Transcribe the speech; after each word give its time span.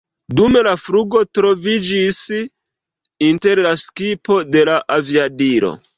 Dum 0.37 0.55
la 0.67 0.71
flugo 0.83 1.21
troviĝis 1.39 2.21
inter 3.29 3.63
la 3.67 3.77
skipo 3.85 4.43
de 4.57 4.65
la 4.71 4.83
aviadilo. 4.97 5.77